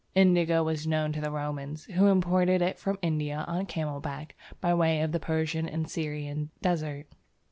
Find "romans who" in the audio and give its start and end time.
1.29-2.07